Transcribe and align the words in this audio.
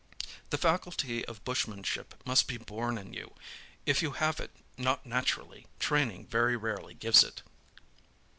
The 0.49 0.57
faculty 0.57 1.23
of 1.27 1.43
bushmanship 1.43 2.15
must 2.25 2.47
be 2.47 2.57
born 2.57 2.97
in 2.97 3.13
you; 3.13 3.35
if 3.85 4.01
you 4.01 4.13
have 4.13 4.39
it 4.39 4.49
not 4.75 5.05
naturally, 5.05 5.67
training 5.77 6.25
very 6.25 6.57
rarely 6.57 6.95
gives 6.95 7.23
it. 7.23 7.43